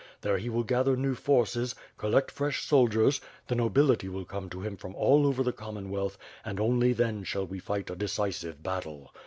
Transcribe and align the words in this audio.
There 0.21 0.39
he 0.39 0.49
will 0.49 0.63
gather 0.63 0.97
new 0.97 1.13
forces, 1.13 1.75
collect 1.99 2.31
fresh 2.31 2.65
soldiers, 2.65 3.21
the 3.47 3.53
nobility 3.53 4.07
will 4.09 4.25
come 4.25 4.49
to 4.49 4.61
him 4.61 4.75
from 4.75 4.95
all 4.95 5.27
over 5.27 5.43
the 5.43 5.53
Commonwealth 5.53 6.17
and 6.43 6.59
only 6.59 6.91
then 6.91 7.23
shall 7.23 7.45
we 7.45 7.59
fight 7.59 7.91
a 7.91 7.95
de 7.95 8.07
cisive 8.07 8.63
battle. 8.63 9.13